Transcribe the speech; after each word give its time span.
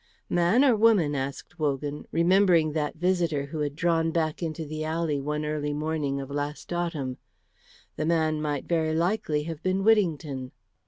"Man 0.31 0.65
or 0.65 0.75
woman?" 0.75 1.13
asked 1.13 1.59
Wogan, 1.59 2.07
remembering 2.11 2.71
that 2.71 2.95
visitor 2.95 3.45
who 3.45 3.59
had 3.59 3.75
drawn 3.75 4.09
back 4.09 4.41
into 4.41 4.65
the 4.65 4.83
alley 4.83 5.21
one 5.21 5.45
early 5.45 5.73
morning 5.75 6.19
of 6.19 6.31
last 6.31 6.73
autumn. 6.73 7.17
The 7.97 8.05
man 8.07 8.41
might 8.41 8.65
very 8.65 8.95
likely 8.95 9.43
have 9.43 9.61
been 9.61 9.83
Whittington. 9.83 10.53